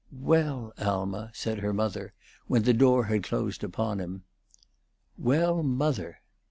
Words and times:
"Well, 0.23 0.73
Alma," 0.79 1.29
said 1.31 1.59
her 1.59 1.73
mother, 1.75 2.15
when 2.47 2.63
the 2.63 2.73
door 2.73 3.03
had 3.05 3.21
closed 3.21 3.63
upon 3.63 3.99
him. 3.99 4.23
"Well, 5.15 5.61
mother." 5.61 6.21